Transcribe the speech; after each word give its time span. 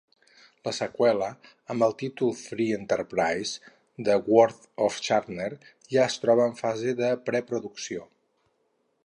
La 0.67 0.71
seqüela, 0.75 1.27
amb 1.73 1.85
el 1.87 1.93
títol 1.99 2.33
""Free 2.39 2.69
Enterprise: 2.79 3.69
The 4.09 4.17
Wrath 4.31 4.65
of 4.87 4.99
Shatner"" 5.09 5.51
ja 5.99 6.09
es 6.09 6.19
troba 6.25 6.49
en 6.55 6.59
fase 6.65 6.97
de 7.05 7.13
preproducció. 7.31 8.11